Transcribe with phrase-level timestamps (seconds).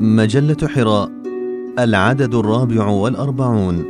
[0.00, 1.10] مجلة حراء
[1.78, 3.84] العدد الرابع والأربعون.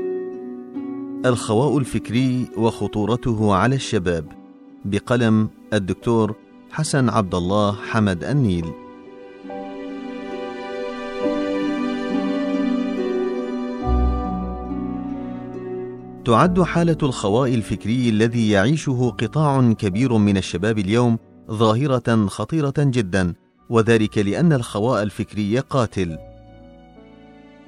[1.27, 4.25] الخواء الفكري وخطورته على الشباب
[4.85, 6.35] بقلم الدكتور
[6.71, 8.65] حسن عبد الله حمد النيل.
[16.25, 21.19] تعد حالة الخواء الفكري الذي يعيشه قطاع كبير من الشباب اليوم
[21.51, 23.35] ظاهرة خطيرة جدا.
[23.71, 26.19] وذلك لأن الخواء الفكري قاتل.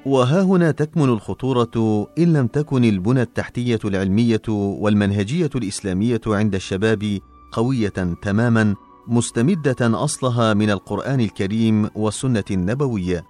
[0.06, 7.18] وها هنا تكمن الخطورة إن لم تكن البنى التحتية العلمية والمنهجية الإسلامية عند الشباب
[7.52, 8.74] قوية تماما
[9.08, 13.24] مستمدة أصلها من القرآن الكريم والسنة النبوية.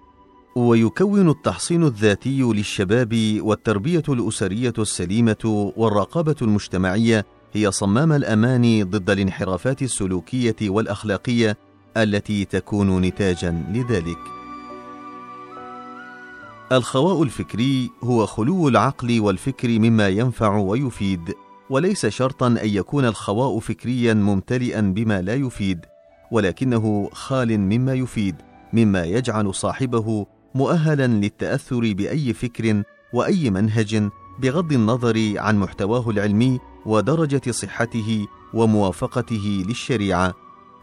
[0.56, 10.56] ويكون التحصين الذاتي للشباب والتربية الأسرية السليمة والرقابة المجتمعية هي صمام الأمان ضد الانحرافات السلوكية
[10.62, 11.56] والأخلاقية
[12.02, 14.40] التي تكون نتاجا لذلك.
[16.72, 21.34] الخواء الفكري هو خلو العقل والفكر مما ينفع ويفيد
[21.70, 25.86] وليس شرطا أن يكون الخواء فكريا ممتلئا بما لا يفيد
[26.30, 28.36] ولكنه خال مما يفيد
[28.72, 37.50] مما يجعل صاحبه مؤهلا للتأثر بأي فكر وأي منهج بغض النظر عن محتواه العلمي ودرجة
[37.50, 40.34] صحته وموافقته للشريعة.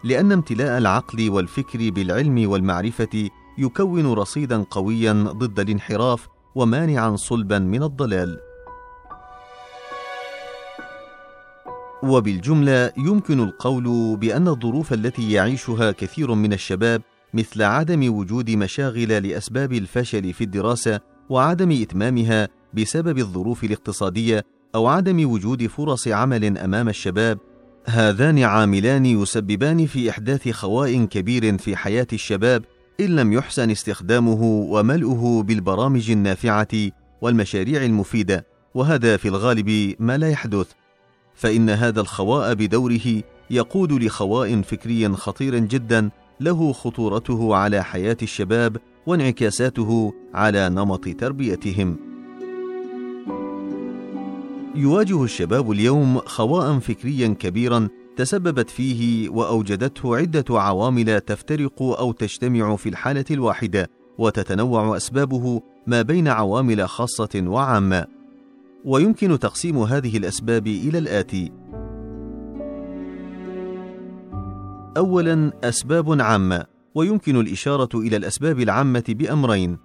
[0.04, 8.40] لأن امتلاء العقل والفكر بالعلم والمعرفة يكون رصيدا قويا ضد الانحراف ومانعا صلبا من الضلال.
[12.04, 17.02] وبالجملة يمكن القول بأن الظروف التي يعيشها كثير من الشباب
[17.34, 24.46] مثل عدم وجود مشاغل لأسباب الفشل في الدراسة وعدم إتمامها بسبب الظروف الاقتصادية
[24.76, 27.40] أو عدم وجود فرص عمل أمام الشباب
[27.90, 32.64] هذان عاملان يسببان في إحداث خواء كبير في حياة الشباب
[33.00, 36.68] إن لم يحسن استخدامه وملؤه بالبرامج النافعة
[37.22, 40.68] والمشاريع المفيدة وهذا في الغالب ما لا يحدث.
[41.36, 46.10] فإن هذا الخواء بدوره يقود لخواء فكري خطير جدا
[46.40, 52.07] له خطورته على حياة الشباب وانعكاساته على نمط تربيتهم.
[54.78, 62.90] يواجه الشباب اليوم خواء فكريا كبيرا تسببت فيه وأوجدته عدة عوامل تفترق أو تجتمع في
[62.90, 68.06] الحالة الواحدة وتتنوع أسبابه ما بين عوامل خاصة وعامة.
[68.86, 71.52] ويمكن تقسيم هذه الأسباب إلى الآتي.
[74.98, 79.78] اولا أسباب عامة ويمكن الإشارة إلى الأسباب العامة بأمرين.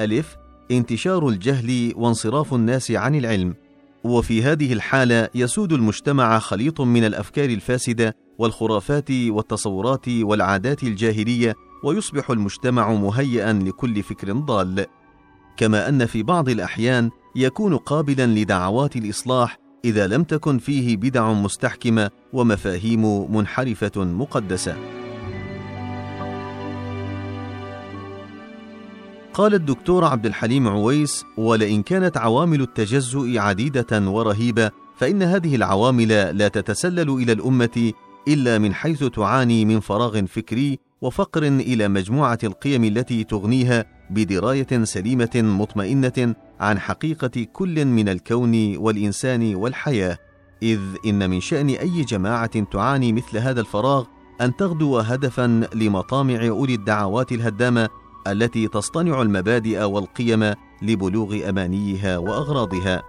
[0.00, 0.36] ألف
[0.70, 3.54] انتشار الجهل وانصراف الناس عن العلم.
[4.06, 12.92] وفي هذه الحالة يسود المجتمع خليط من الأفكار الفاسدة والخرافات والتصورات والعادات الجاهلية ويصبح المجتمع
[12.92, 14.86] مهيئا لكل فكر ضال.
[15.56, 22.10] كما أن في بعض الأحيان يكون قابلا لدعوات الإصلاح إذا لم تكن فيه بدع مستحكمة
[22.32, 25.05] ومفاهيم منحرفة مقدسة.
[29.36, 36.08] قال الدكتور عبد الحليم عويس ولئن كانت عوامل التجزؤ عديدة ورهيبة فإن هذه العوامل
[36.38, 37.92] لا تتسلل إلى الأمة
[38.28, 45.30] إلا من حيث تعاني من فراغ فكري وفقر إلى مجموعة القيم التي تغنيها بدراية سليمة
[45.34, 50.18] مطمئنة عن حقيقة كل من الكون والإنسان والحياة.
[50.62, 54.04] إذ إن من شأن أي جماعة تعاني مثل هذا الفراغ
[54.40, 57.88] أن تغدو هدفا لمطامع أولي الدعوات الهدامة
[58.32, 63.02] التي تصطنع المبادئ والقيم لبلوغ أمانيها وأغراضها.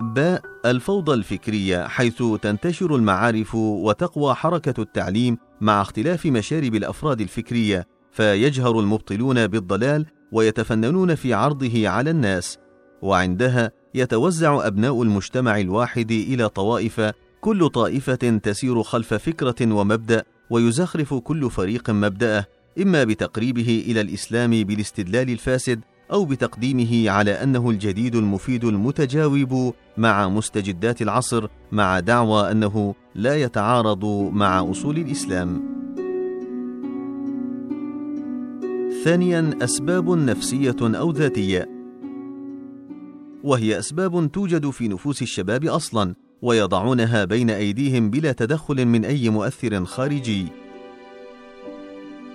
[0.00, 8.80] باء الفوضى الفكرية حيث تنتشر المعارف وتقوى حركة التعليم مع اختلاف مشارب الأفراد الفكرية فيجهر
[8.80, 12.58] المبطلون بالضلال ويتفننون في عرضه على الناس.
[13.02, 17.00] وعندها يتوزع أبناء المجتمع الواحد إلى طوائف
[17.40, 22.46] كل طائفة تسير خلف فكرة ومبدأ ويزخرف كل فريق مبدأه
[22.82, 25.80] إما بتقريبه إلى الإسلام بالاستدلال الفاسد
[26.12, 34.04] أو بتقديمه على أنه الجديد المفيد المتجاوب مع مستجدات العصر مع دعوى أنه لا يتعارض
[34.32, 35.62] مع أصول الإسلام.
[39.04, 41.68] ثانيا أسباب نفسية أو ذاتية.
[43.44, 46.14] وهي أسباب توجد في نفوس الشباب أصلا.
[46.44, 50.46] ويضعونها بين أيديهم بلا تدخل من أي مؤثر خارجي.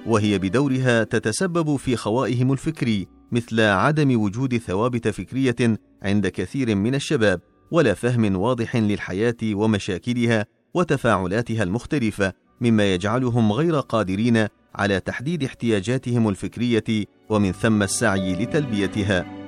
[0.05, 7.41] وهي بدورها تتسبب في خوائهم الفكري مثل عدم وجود ثوابت فكرية عند كثير من الشباب
[7.71, 17.05] ولا فهم واضح للحياة ومشاكلها وتفاعلاتها المختلفة مما يجعلهم غير قادرين على تحديد احتياجاتهم الفكرية
[17.29, 19.38] ومن ثم السعي لتلبيتها.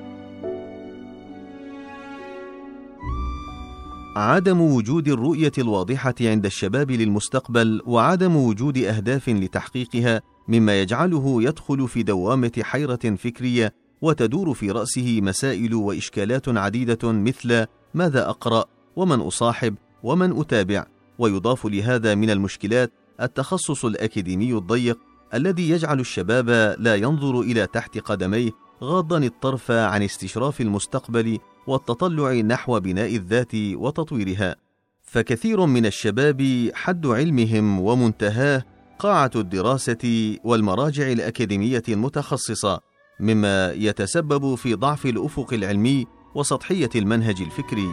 [4.16, 12.04] عدم وجود الرؤية الواضحة عند الشباب للمستقبل وعدم وجود أهداف لتحقيقها مما يجعله يدخل في
[12.04, 18.66] دوامة حيرة فكرية وتدور في رأسه مسائل وإشكالات عديدة مثل ماذا أقرأ؟
[18.96, 20.86] ومن أصاحب؟ ومن أتابع؟
[21.20, 22.92] ويضاف لهذا من المشكلات
[23.22, 25.00] التخصص الأكاديمي الضيق
[25.34, 28.52] الذي يجعل الشباب لا ينظر إلى تحت قدميه
[28.84, 34.56] غاضا الطرف عن استشراف المستقبل والتطلع نحو بناء الذات وتطويرها.
[35.04, 38.64] فكثير من الشباب حد علمهم ومنتهاه
[39.00, 42.80] قاعة الدراسة والمراجع الأكاديمية المتخصصة
[43.20, 47.90] مما يتسبب في ضعف الأفق العلمي وسطحية المنهج الفكري.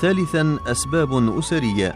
[0.00, 1.94] ثالثا أسباب أسرية.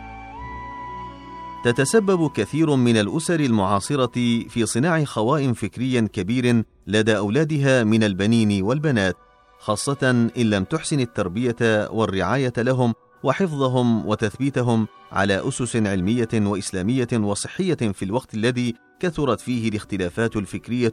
[1.65, 4.13] تتسبب كثير من الأسر المعاصرة
[4.49, 9.17] في صناع خواء فكري كبير لدى أولادها من البنين والبنات
[9.59, 18.05] خاصة إن لم تحسن التربية والرعاية لهم وحفظهم وتثبيتهم على أسس علمية وإسلامية وصحية في
[18.05, 20.93] الوقت الذي كثرت فيه الاختلافات الفكرية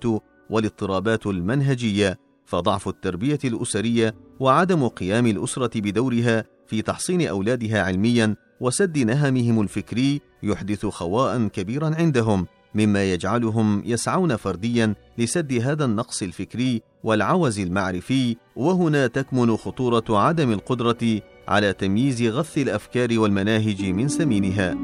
[0.50, 9.62] والاضطرابات المنهجية فضعف التربية الأسرية وعدم قيام الأسرة بدورها في تحصين أولادها علميا وسد نهمهم
[9.62, 12.48] الفكري يحدث خواء كبيرا عندهم.
[12.76, 21.22] مما يجعلهم يسعون فرديا لسد هذا النقص الفكري والعوز المعرفي وهنا تكمن خطورة عدم القدرة
[21.48, 24.76] على تمييز غث الأفكار والمناهج من سمينها.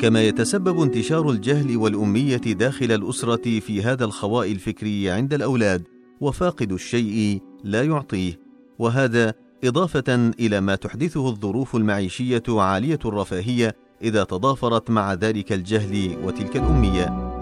[0.00, 5.84] كما يتسبب انتشار الجهل والأمية داخل الأسرة في هذا الخواء الفكري عند الأولاد
[6.20, 8.40] وفاقد الشيء لا يعطيه.
[8.78, 16.56] وهذا إضافة إلى ما تحدثه الظروف المعيشية عالية الرفاهية إذا تضافرت مع ذلك الجهل وتلك
[16.56, 17.32] الأمية.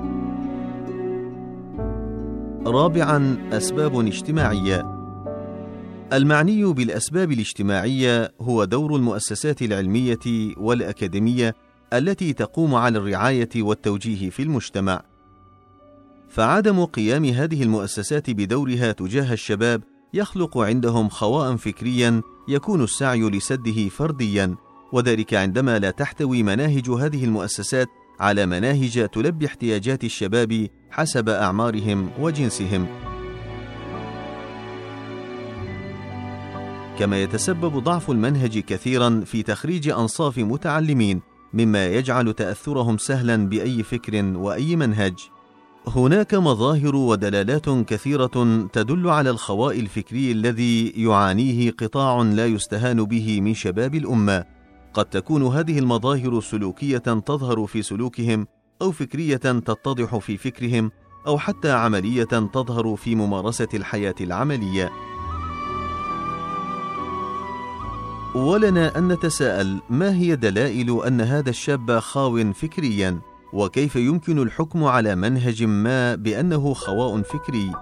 [2.66, 5.00] رابعا أسباب اجتماعية.
[6.12, 11.54] المعني بالأسباب الاجتماعية هو دور المؤسسات العلمية والأكاديمية
[11.92, 15.02] التي تقوم على الرعاية والتوجيه في المجتمع.
[16.28, 19.82] فعدم قيام هذه المؤسسات بدورها تجاه الشباب
[20.14, 24.56] يخلق عندهم خواء فكريا يكون السعي لسده فرديا.
[24.92, 27.88] وذلك عندما لا تحتوي مناهج هذه المؤسسات
[28.20, 32.86] على مناهج تلبي احتياجات الشباب حسب أعمارهم وجنسهم.
[36.98, 41.20] كما يتسبب ضعف المنهج كثيرا في تخريج أنصاف متعلمين
[41.54, 45.14] مما يجعل تأثرهم سهلا بأي فكر وأي منهج.
[45.86, 53.54] هناك مظاهر ودلالات كثيرة تدل على الخواء الفكري الذي يعانيه قطاع لا يستهان به من
[53.54, 54.59] شباب الأمة.
[54.94, 58.46] قد تكون هذه المظاهر سلوكية تظهر في سلوكهم
[58.82, 60.90] أو فكرية تتضح في فكرهم
[61.26, 64.90] أو حتى عملية تظهر في ممارسة الحياة العملية.
[68.34, 73.20] ولنا أن نتساءل ما هي دلائل أن هذا الشاب خاو فكريا؟
[73.52, 77.72] وكيف يمكن الحكم على منهج ما بأنه خواء فكري؟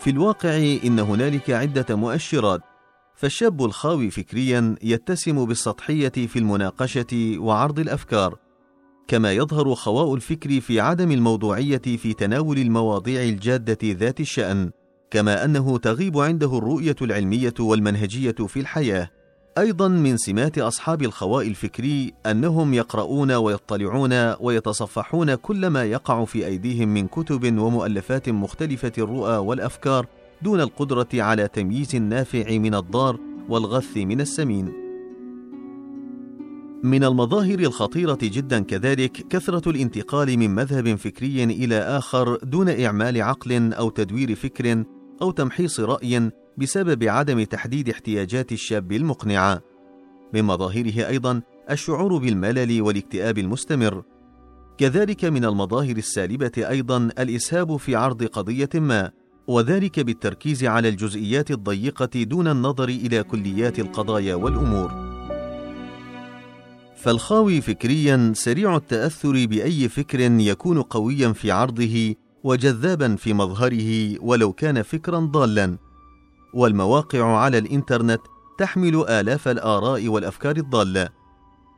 [0.00, 2.60] في الواقع إن هنالك عدة مؤشرات
[3.14, 8.38] فالشاب الخاوي فكريا يتسم بالسطحية في المناقشة وعرض الأفكار
[9.08, 14.70] كما يظهر خواء الفكر في عدم الموضوعية في تناول المواضيع الجادة ذات الشأن
[15.10, 19.10] كما أنه تغيب عنده الرؤية العلمية والمنهجية في الحياة.
[19.58, 26.88] أيضا من سمات أصحاب الخواء الفكري أنهم يقرؤون ويطلعون ويتصفحون كل ما يقع في أيديهم
[26.88, 30.06] من كتب ومؤلفات مختلفة الرؤى والأفكار
[30.42, 34.72] دون القدرة على تمييز النافع من الضار والغث من السمين.
[36.82, 43.72] من المظاهر الخطيرة جدا كذلك كثرة الانتقال من مذهب فكري إلى آخر دون إعمال عقل
[43.72, 44.84] أو تدوير فكر
[45.22, 49.62] أو تمحيص رأي بسبب عدم تحديد احتياجات الشاب المقنعه
[50.34, 54.02] من مظاهره أيضا الشعور بالملل والاكتئاب المستمر.
[54.78, 59.10] كذلك من المظاهر السالبة أيضا الإسهاب في عرض قضية ما
[59.46, 65.10] وذلك بالتركيز على الجزئيات الضيقة دون النظر إلى كليات القضايا والأمور.
[66.96, 72.14] فالخاوي فكريا سريع التأثر بأي فكر يكون قويا في عرضه
[72.44, 75.89] وجذابا في مظهره ولو كان فكرا ضالا.
[76.54, 78.20] والمواقع على الإنترنت
[78.58, 81.08] تحمل آلاف الآراء والأفكار الضالة.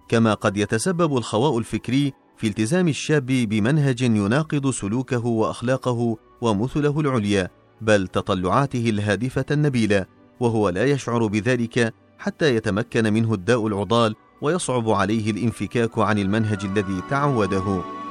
[0.08, 7.48] كما قد يتسبب الخواء الفكري في التزام الشاب بمنهج يناقض سلوكه وأخلاقه ومثله العليا
[7.80, 10.06] بل تطلعاته الهادفة النبيلة
[10.40, 17.02] وهو لا يشعر بذلك حتى يتمكن منه الداء العضال ويصعب عليه الانفكاك عن المنهج الذي
[17.10, 18.01] تعوده.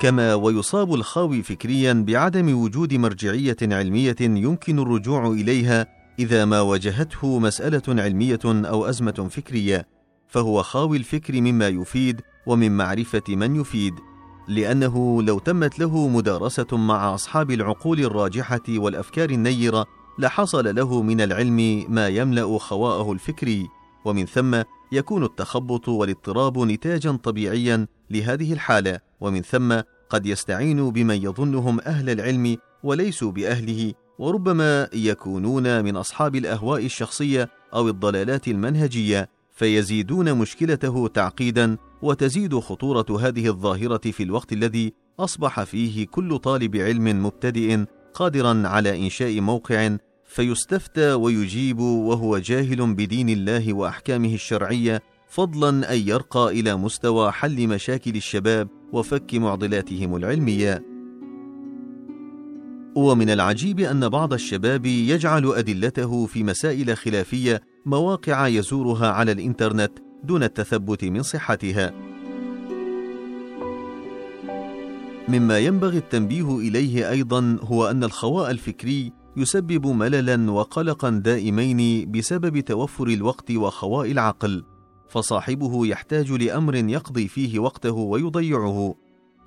[0.00, 5.86] كما ويصاب الخاوي فكريا بعدم وجود مرجعية علمية يمكن الرجوع إليها
[6.18, 9.86] إذا ما واجهته مسألة علمية أو أزمة فكرية
[10.28, 13.94] فهو خاوي الفكر مما يفيد ومن معرفة من يفيد
[14.48, 19.86] لأنه لو تمت له مدارسة مع أصحاب العقول الراجحة والأفكار النيرة
[20.18, 23.68] لحصل له من العلم ما يملأ خواءه الفكري
[24.04, 29.80] ومن ثم يكون التخبط والاضطراب نتاجا طبيعيا لهذه الحالة ومن ثم
[30.10, 37.88] قد يستعين بمن يظنهم أهل العلم وليسوا بأهله وربما يكونون من أصحاب الأهواء الشخصية أو
[37.88, 46.38] الضلالات المنهجية فيزيدون مشكلته تعقيدا وتزيد خطورة هذه الظاهرة في الوقت الذي أصبح فيه كل
[46.38, 49.96] طالب علم مبتدئ قادرا على إنشاء موقع
[50.30, 58.16] فيستفتى ويجيب وهو جاهل بدين الله وأحكامه الشرعية فضلا أن يرقى إلى مستوى حل مشاكل
[58.16, 60.84] الشباب وفك معضلاتهم العلمية.
[62.94, 69.92] ومن العجيب أن بعض الشباب يجعل أدلته في مسائل خلافية مواقع يزورها على الإنترنت
[70.24, 71.92] دون التثبت من صحتها.
[75.28, 83.06] مما ينبغي التنبيه إليه أيضا هو أن الخواء الفكري يسبب مللا وقلقا دائمين بسبب توفر
[83.06, 84.64] الوقت وخواء العقل
[85.10, 88.94] فصاحبه يحتاج لأمر يقضي فيه وقته ويضيعه.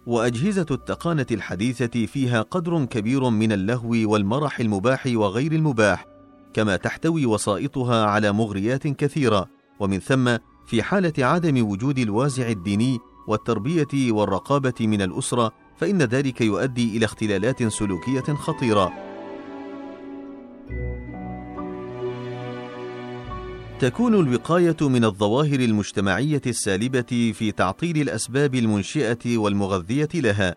[0.07, 6.05] وأجهزة التقانة الحديثة فيها قدر كبير من اللهو والمرح المباح وغير المباح
[6.53, 9.49] كما تحتوي وسائطها على مغريات كثيرة.
[9.79, 16.97] ومن ثم في حالة عدم وجود الوازع الديني والتربية والرقابة من الأسرة فإن ذلك يؤدي
[16.97, 19.12] إلى اختلالات سلوكية خطيرة.
[23.83, 30.55] تكون الوقاية من الظواهر المجتمعية السالبة في تعطيل الأسباب المنشئة والمغذية لها.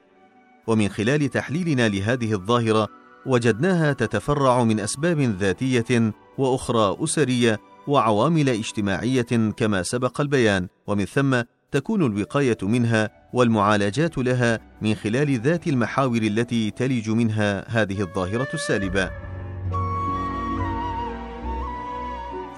[0.67, 2.89] ومن خلال تحليلنا لهذه الظاهرة
[3.27, 10.69] وجدناها تتفرع من أسباب ذاتية وأخرى أسرية وعوامل اجتماعية كما سبق البيان.
[10.87, 18.01] ومن ثم تكون الوقاية منها والمعالجات لها من خلال ذات المحاور التي تلج منها هذه
[18.01, 19.26] الظاهرة السالبة.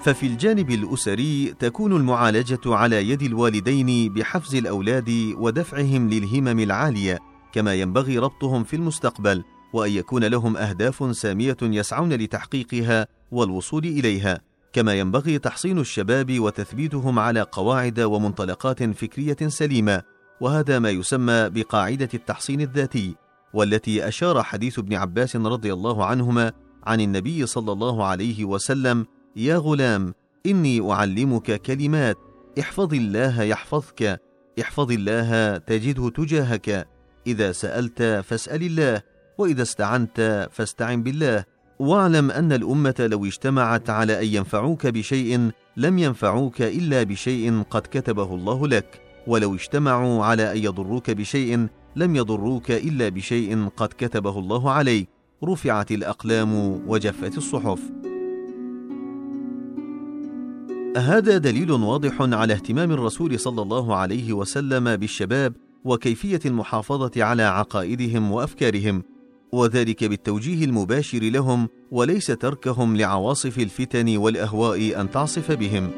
[0.03, 7.19] ففي الجانب الأسري تكون المعالجة على يد الوالدين بحفز الأولاد ودفعهم للهمم العالية
[7.51, 14.41] كما ينبغي ربطهم في المستقبل وأن يكون لهم أهداف سامية يسعون لتحقيقها والوصول إليها.
[14.73, 20.01] كما ينبغي تحصين الشباب وتثبيتهم على قواعد ومنطلقات فكرية سليمة
[20.41, 23.15] وهذا ما يسمى بقاعدة التحصين الذاتي
[23.53, 26.51] والتي أشار حديث ابن عباس رضي الله عنهما
[26.83, 29.05] عن النبي صلى الله عليه وسلم
[29.39, 30.13] يا غلام
[30.45, 32.17] إني أعلمك كلمات.
[32.59, 34.21] احفظ الله يحفظك.
[34.61, 36.87] احفظ الله تجده تجاهك.
[37.27, 39.01] إذا سألت فاسأل الله
[39.37, 41.43] وإذا استعنت فاستعن بالله.
[41.79, 48.35] واعلم أن الأمة لو اجتمعت على أن ينفعوك بشيء لم ينفعوك إلا بشيء قد كتبه
[48.35, 49.01] الله لك.
[49.27, 55.09] ولو اجتمعوا على أن يضروك بشيء لم يضروك إلا بشيء قد كتبه الله عليك.
[55.43, 58.08] رفعت الأقلام وجفت الصحف.
[60.97, 65.53] هذا دليل واضح على اهتمام الرسول صلى الله عليه وسلم بالشباب
[65.85, 69.03] وكيفية المحافظة على عقائدهم وأفكارهم
[69.51, 75.91] وذلك بالتوجيه المباشر لهم وليس تركهم لعواصف الفتن والأهواء أن تعصف بهم.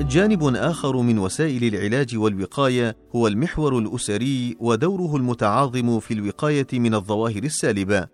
[0.00, 7.42] جانب آخر من وسائل العلاج والوقاية هو المحور الأسري ودوره المتعاظم في الوقاية من الظواهر
[7.44, 8.06] السالبة.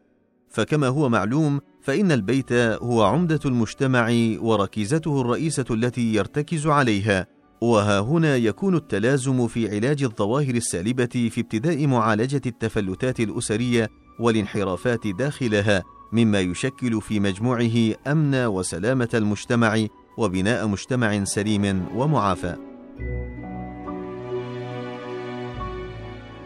[0.48, 7.26] فكما هو معلوم فإن البيت هو عمدة المجتمع وركيزته الرئيسة التي يرتكز عليها
[7.60, 13.88] وها هنا يكون التلازم في علاج الظواهر السالبة في ابتداء معالجة التفلتات الأسرية
[14.20, 19.86] والانحرافات داخلها مما يشكل في مجموعه أمن وسلامة المجتمع
[20.18, 22.56] وبناء مجتمع سليم ومعافى.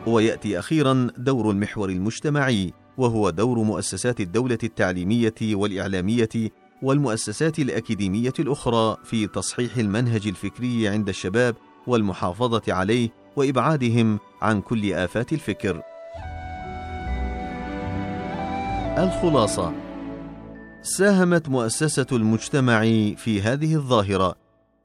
[0.07, 2.80] ويأتي أخيرا دور المحور المجتمعي.
[3.01, 6.29] وهو دور مؤسسات الدولة التعليمية والإعلامية
[6.83, 15.33] والمؤسسات الأكاديمية الأخرى في تصحيح المنهج الفكري عند الشباب والمحافظة عليه وإبعادهم عن كل آفات
[15.33, 15.83] الفكر.
[18.99, 19.73] الخلاصة
[20.83, 22.81] ساهمت مؤسسة المجتمع
[23.17, 24.35] في هذه الظاهرة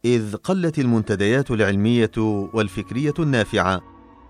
[0.05, 2.11] إذ قلت المنتديات العلمية
[2.53, 3.81] والفكرية النافعة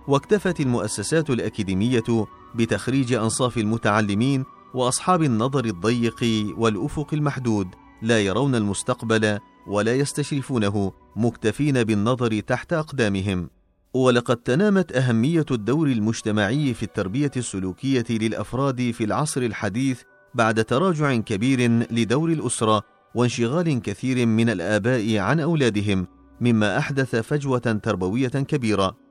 [0.08, 6.25] واكتفت المؤسسات الأكاديمية بتخريج أنصاف المتعلمين وأصحاب النظر الضيق
[6.57, 7.67] والأفق المحدود
[8.01, 13.50] لا يرون المستقبل ولا يستشرفونه مكتفين بالنظر تحت أقدامهم.
[13.93, 20.01] ولقد تنامت أهمية الدور المجتمعي في التربية السلوكية للأفراد في العصر الحديث
[20.33, 21.59] بعد تراجع كبير
[21.91, 22.81] لدور الأسرة
[23.15, 26.07] وانشغال كثير من الآباء عن أولادهم
[26.41, 29.04] مما أحدث فجوة تربوية كبيرة.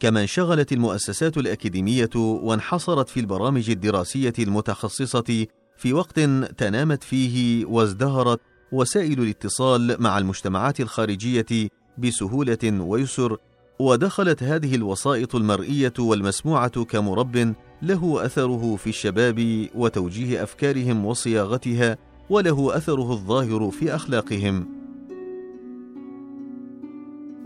[0.00, 6.20] كما انشغلت المؤسسات الأكاديمية وانحصرت في البرامج الدراسية المتخصصة في وقت
[6.58, 8.40] تنامت فيه وازدهرت
[8.72, 13.36] وسائل الاتصال مع المجتمعات الخارجية بسهولة ويسر
[13.78, 21.98] ودخلت هذه الوسائط المرئية والمسموعة كمرب له أثره في الشباب وتوجيه أفكارهم وصياغتها
[22.30, 24.85] وله أثره الظاهر في أخلاقهم.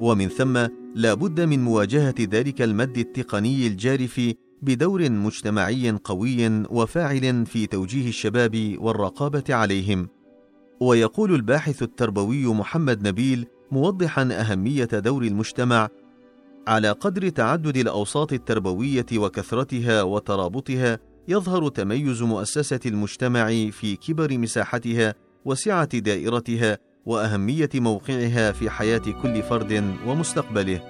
[0.00, 4.20] ومن ثم لا بد من مواجهة ذلك المد التقني الجارف
[4.62, 10.08] بدور مجتمعي قوي وفاعل في توجيه الشباب والرقابة عليهم.
[10.80, 15.88] ويقول الباحث التربوي محمد نبيل موضحا أهمية دور المجتمع
[16.66, 25.14] على قدر تعدد الأوساط التربوية وكثرتها وترابطها يظهر تميز مؤسسة المجتمع في كبر مساحتها
[25.44, 30.80] وسعة دائرتها وأهمية موقعها في حياة كل فرد ومستقبله.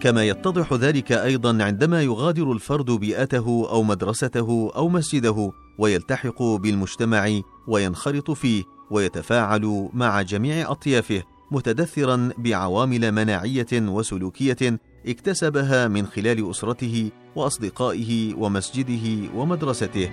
[0.00, 8.30] كما يتضح ذلك أيضا عندما يغادر الفرد بيئته أو مدرسته أو مسجده ويلتحق بالمجتمع وينخرط
[8.30, 19.30] فيه ويتفاعل مع جميع أطيافه متدثرا بعوامل مناعية وسلوكية اكتسبها من خلال أسرته وأصدقائه ومسجده
[19.34, 20.10] ومدرسته.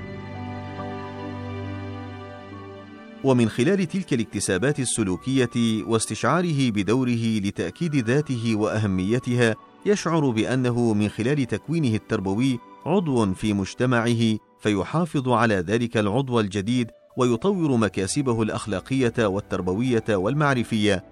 [3.24, 9.56] ومن خلال تلك الاكتسابات السلوكية واستشعاره بدوره لتأكيد ذاته وأهميتها
[9.86, 17.78] يشعر بأنه من خلال تكوينه التربوي عضو في مجتمعه فيحافظ على ذلك العضو الجديد ويطور
[17.78, 21.04] مكاسبه الأخلاقية والتربوية والمعرفية.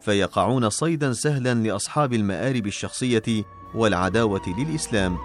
[0.00, 5.16] فيقعون صيدا سهلا لأصحاب المآرب الشخصية والعداوة للإسلام.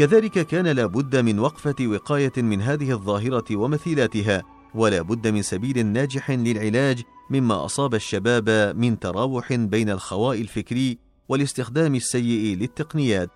[0.00, 4.42] كذلك كان لا بد من وقفة وقاية من هذه الظاهرة ومثيلاتها
[4.74, 11.94] ولا بد من سبيل ناجح للعلاج مما أصاب الشباب من تراوح بين الخواء الفكري والاستخدام
[11.94, 13.30] السيء للتقنيات.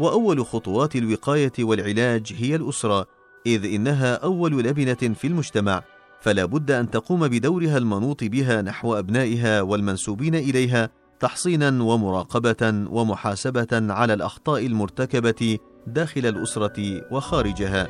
[0.00, 3.06] وأول خطوات الوقاية والعلاج هي الأسرة
[3.46, 5.82] إذ إنها أول لبنة في المجتمع
[6.20, 14.14] فلا بد أن تقوم بدورها المنوط بها نحو أبنائها والمنسوبين إليها تحصينا ومراقبة ومحاسبة على
[14.14, 17.88] الأخطاء المرتكبة داخل الأسرة وخارجها.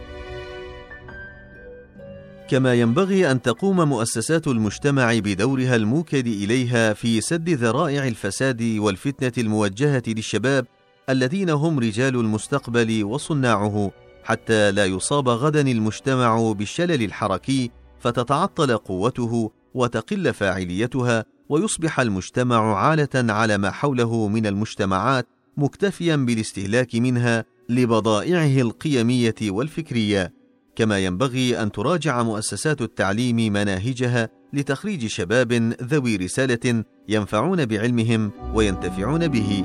[2.49, 10.03] كما ينبغي أن تقوم مؤسسات المجتمع بدورها الموكل إليها في سد ذرائع الفساد والفتنة الموجهة
[10.07, 10.67] للشباب
[11.09, 13.91] الذين هم رجال المستقبل وصناعه
[14.25, 23.59] حتى لا يصاب غدا المجتمع بالشلل الحركي فتتعطل قوته وتقل فاعليتها ويصبح المجتمع عالة على
[23.59, 30.33] ما حوله من المجتمعات مكتفيا بالاستهلاك منها لبضائعه القيمية والفكرية
[30.77, 35.53] كما ينبغي أن تراجع مؤسسات التعليم مناهجها لتخريج شباب
[35.83, 39.65] ذوي رسالة ينفعون بعلمهم وينتفعون به.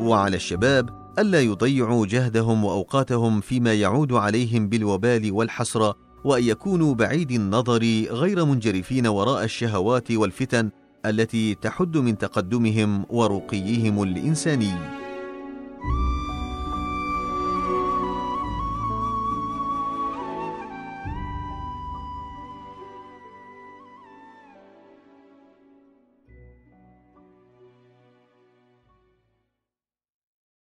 [0.00, 7.82] وعلى الشباب ألا يضيعوا جهدهم وأوقاتهم فيما يعود عليهم بالوبال والحسرة وأن يكونوا بعيد النظر
[8.10, 10.70] غير منجرفين وراء الشهوات والفتن
[11.06, 14.99] التي تحد من تقدمهم ورقيهم الإنساني.